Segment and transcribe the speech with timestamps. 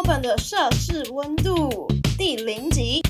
[0.00, 3.02] 墨本的摄氏温度第零集。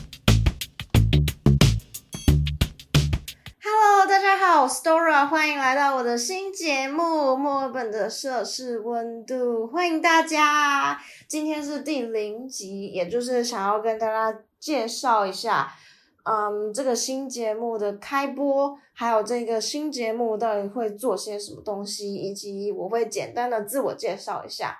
[3.62, 7.02] Hello，大家好，我是 Dora，欢迎来到我的新节目
[7.36, 11.00] 《墨尔本的摄氏温度》，欢迎大家。
[11.28, 15.72] 今天是第零集，也就是想要跟大家介绍一下，
[16.24, 24.76] 嗯，这个新节目的开播，还有这个新节目到底会做些什么东西，以及我会简单的自我介绍一下。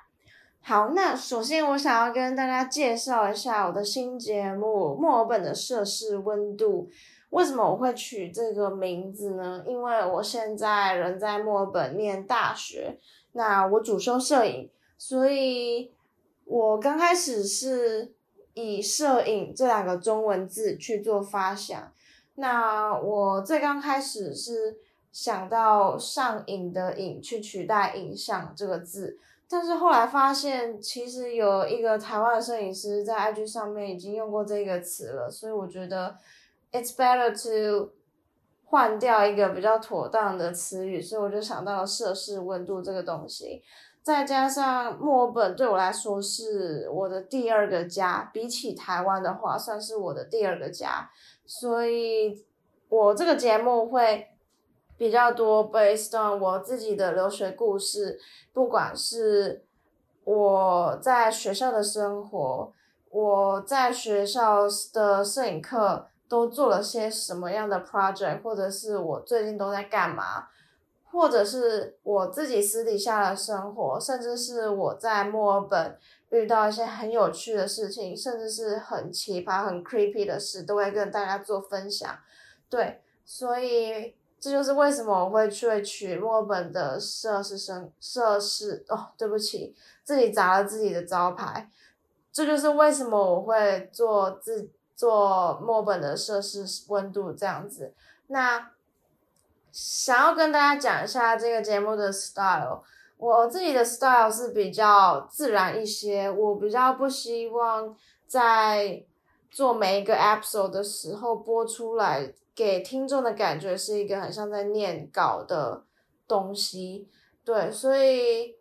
[0.63, 6.89] 好，那首先我想要跟大家介绍一下我的新节目《墨尔本的摄氏温度》。
[7.31, 9.65] 为什么我会取这个名字呢？
[9.67, 12.99] 因为我现在人在墨尔本念大学，
[13.33, 15.93] 那我主修摄影，所以
[16.45, 18.13] 我刚开始是
[18.55, 21.93] 以摄影这两个中文字去做发想。
[22.35, 24.79] 那我最刚开始是
[25.11, 29.19] 想到上瘾的瘾去取代影像这个字。
[29.53, 36.17] 但是后来发现，其实有一个台湾的摄影师在 IG 上面已经用过这个词了，所以我觉得
[36.71, 37.91] it's better to
[38.65, 43.61] 换掉一个比较妥当的词语，所以我就想到了摄氏温度这个东西。
[44.03, 51.11] 再加上墨尔本对我来说是我的第二个家，比起台湾的话，算是我的第二个家，
[51.45, 52.45] 所以
[52.89, 54.29] 我这个节目会。
[55.01, 58.21] 比较多 based on 我自己的留学故事，
[58.53, 59.65] 不管是
[60.25, 62.71] 我在学校的生活，
[63.09, 70.49] 我在学校的摄影课都做了些什么样的 project，或者是我最近都在干嘛，
[71.11, 75.97] 或者是我自己私底下的生活，甚至是我在墨尔本
[76.29, 82.19] 遇到一些很有趣的事情，甚至是很奇葩、很 creepy 的事，都会跟大家做分享。
[82.69, 84.20] 对，所以。
[84.41, 91.71] 这就是为什么我会去取墨尔本的摄氏生摄氏哦，对不起，自己砸了自己的招牌。
[92.33, 97.93] 这就是为什么我会做自做墨本的摄氏温度这样子。
[98.29, 98.71] 那
[99.73, 102.83] 想要跟大家讲一下这个节目的 style，
[103.19, 107.95] 我自己的 style 是比较自然一些，我比较不希望
[108.27, 109.05] 在
[109.51, 112.33] 做每一个 episode 的时候播出来。
[112.53, 115.83] 给听众的感觉是一个很像在念稿的
[116.29, 117.09] 东西，
[117.43, 118.55] 对，所以，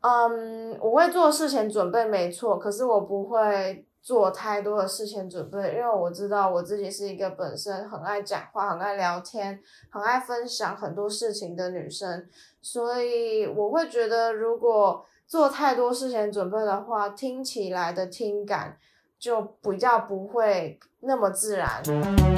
[0.00, 12.26] 嗯，我会做事前准备没错，可是我不会做太多的事前准备，因为我知道我自己是一个本身很爱讲话、很爱聊天、很爱分享很多事情的女生，
[12.60, 18.78] 所以我会觉得如果做太多事前准备的话，听起来的听感。
[19.22, 21.80] 就比较不会那么自然，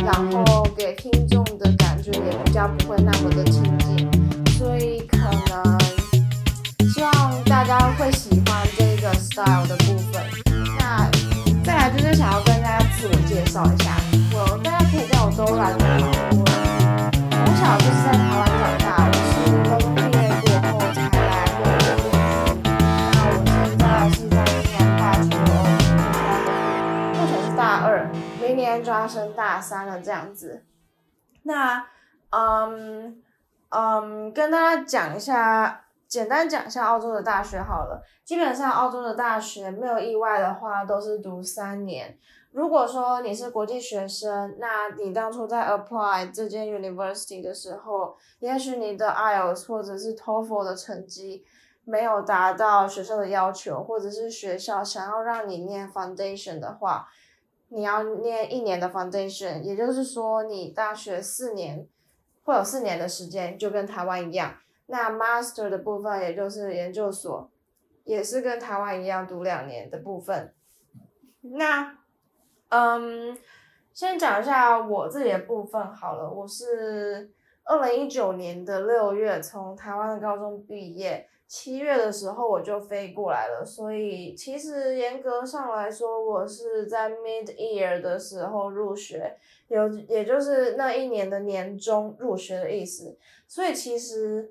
[0.04, 4.06] 然后给听众的感觉也比较不会那么的亲近，
[4.58, 5.78] 所以可能
[28.84, 30.64] 抓升大三了，这样子。
[31.44, 31.86] 那，
[32.30, 33.22] 嗯
[33.70, 38.02] 嗯，跟大家讲一下，简单讲一下澳洲的大学好了。
[38.24, 42.16] 基本上，澳洲的大学没有意外的话，都是读三年。
[42.52, 51.44] 如果说你是国际学生，那你当初在 apply 这间 university 的时候，也许你的 IELTS 或者是 TOEFL 的成绩
[51.84, 57.08] 没有达到学校的要求，或者是学校想要让你念 foundation 的话。
[57.68, 61.86] 你要念一年的 foundation，也就是说，你大学四年
[62.44, 64.56] 会有四年的时间，就跟台湾一样。
[64.86, 67.50] 那 master 的部分，也就是研究所，
[68.04, 70.54] 也是跟台湾一样读两年的部分。
[71.40, 71.98] 那，
[72.68, 73.36] 嗯，
[73.92, 76.30] 先讲一下我自己的部分好了。
[76.30, 77.32] 我是
[77.64, 81.28] 二零一九年的六月从台湾的高中毕业。
[81.56, 93.16] 七月的时候我就飞过来了，所以其实严格上来说，我是在 mid year 的时候入学，有也就是那一年的年终入学的意思。
[93.46, 94.50] 所以其实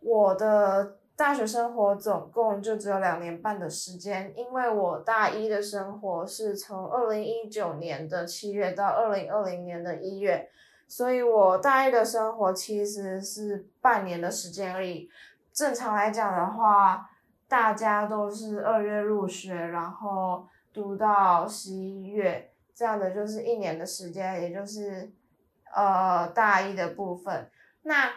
[0.00, 10.48] 我的大学生活总共就只有两年半的时间，因为我大一的生活是从二零一九年的七月到二零二零年的一月，
[10.88, 15.06] 所以我大一的生活其实是半年的时间而已。
[15.52, 17.08] 正常来讲的话，
[17.48, 25.10] 大家都是二月入学，然后读到十一月，这样的就是一年的时间，也就是
[25.74, 27.50] 呃大一的部分。
[27.82, 28.10] 那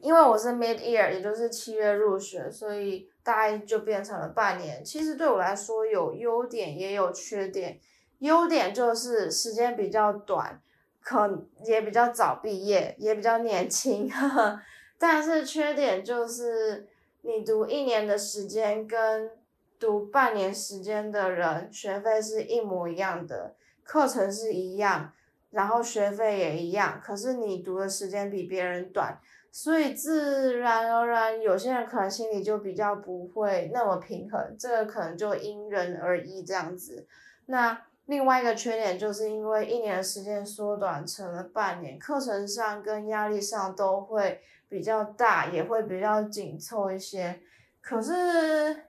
[0.00, 4.84] 因为我是 mid year，也就是七月入学，所以大一就变成了半年。
[4.84, 7.78] 其实对我来说有优点也有缺点，
[8.18, 10.60] 优点就是时间比较短，
[11.00, 14.10] 可也比较早毕业，也比较年轻。
[14.10, 14.60] 呵 呵
[14.98, 16.88] 但是缺点就是
[17.22, 19.30] 你读一年的时间跟
[19.78, 25.12] 读半年时间的人学费是一模一样的，课程是一样。
[25.50, 29.16] 然后学费也一样，可是你读的时间比别人短，
[29.52, 37.06] 所以自然而然有些人可能心里就比较不会那么平衡，这个可能就因人而异这样子。
[37.46, 47.40] 那另外一个缺点就是因为一年的时间缩短成了半年，课程上跟压力上都会比较大，也会比较紧凑一些。
[47.80, 48.12] 可是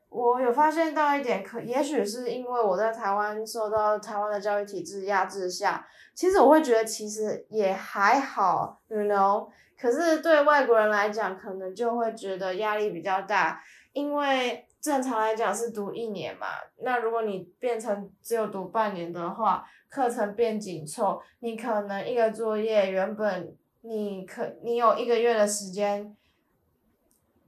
[0.09, 9.49] 我有发现到一点，可也许是因为我在台湾受到台湾的教育体制压制下，其实我会觉得其实也还好，you know。
[9.77, 13.61] 可是对外国人来讲，可能就会觉得压力比较大，
[13.91, 23.53] 因为正常来讲是读一年嘛，那如果你变成只有读半年的话，课程变紧凑，你可能一个作业原本
[23.85, 26.15] 你可你有一个月的时间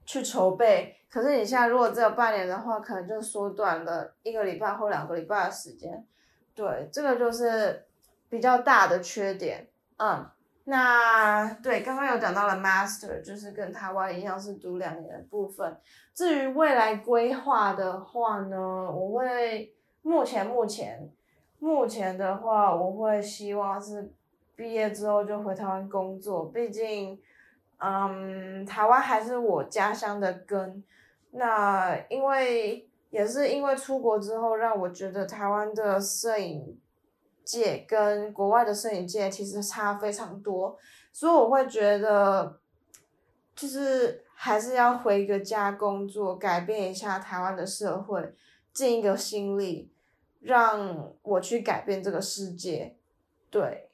[0.05, 0.95] 去筹备。
[1.09, 6.05] 可是你现在如果只有半年的话，可能就缩短了一个礼拜或两个礼拜的时间。
[6.53, 7.85] 对，这个就是
[8.29, 9.67] 比较大的缺点。
[9.97, 10.29] 嗯，
[10.65, 15.77] 那对，刚刚有讲到了 master，就是跟台湾一样是读两年的部分。
[16.13, 18.57] 至于未来规划的话呢，
[18.91, 21.09] 我会目前目前
[21.59, 24.11] 目前的话，我会希望是
[24.57, 27.17] 毕业之后就回台湾工作，毕竟。
[27.79, 30.83] 嗯，台湾还是我家乡的根。
[31.29, 36.75] 那因为也是因为出国之后，让我觉得台湾的摄影
[37.43, 40.75] 界跟国外的摄影界其实差非常多，
[41.13, 42.59] 所以我会觉得，
[43.55, 48.33] 就是还是要回个家工作，改变一下台湾的社会，
[48.73, 49.91] 尽一个心力，
[50.39, 52.95] 让我去改变这个世界。
[53.51, 53.87] 对，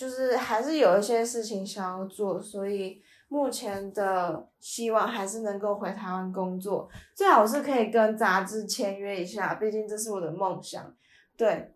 [0.00, 3.02] 就是还是有一些事情想要做，所以。
[3.32, 10.92] 目前的希望还是能够回台湾工作，最好是可以跟杂志签约一下，毕竟这是我的梦想。
[11.36, 11.72] 对，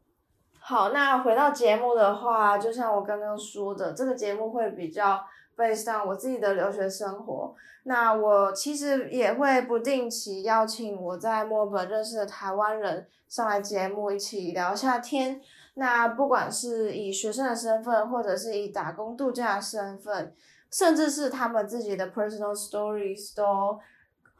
[0.58, 5.24] 好，那回到节目的话，就像我刚刚说的，这个节目会比较
[5.54, 7.54] 背上我自己的留学生活。
[7.84, 15.40] 那我其实也会不定期邀请我在墨尔本认识的台湾人上来节目一起聊一下天。
[15.74, 20.34] 那不管是以学生的身份，或者是以打工度假的身份。
[20.70, 23.78] 甚至是他们自己的 personal stories 都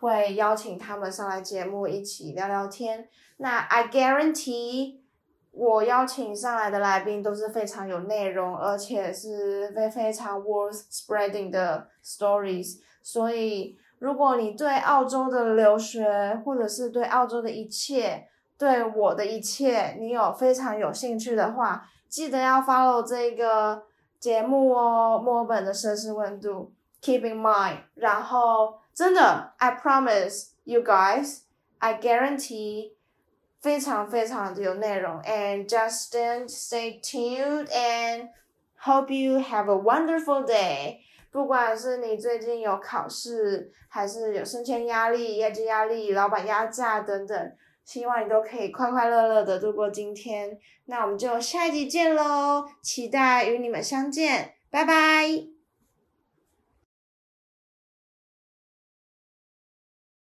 [0.00, 3.08] 会邀请他们上来节目一起聊聊天。
[3.36, 4.98] 那 I guarantee
[5.52, 12.80] 我邀请上来的来宾都是非常有内容，而且是非非常 worth spreading 的 stories。
[13.00, 18.26] 所以，如果你对澳洲的留学，或者是对澳洲的一切，
[18.58, 23.84] 对我的一切，你有非常有兴趣的话，记得要 follow 这个。
[24.20, 26.72] 节目哦，墨尔本的摄氏温度
[27.02, 27.76] ，keep in mind。
[27.94, 32.92] 然后真的，I promise you guys，I guarantee，
[33.60, 35.20] 非常非常的有内容。
[35.20, 36.08] And just
[36.48, 38.30] stay tuned and
[38.82, 41.00] hope you have a wonderful day。
[41.30, 47.52] 不管是你最近有考试，还是有升迁压力、业绩压力、老板压榨等等。
[47.84, 52.64] 希望你都可以快快乐乐的度过今天，那我们就下一集见喽！
[52.82, 55.53] 期待与你们相见，拜拜。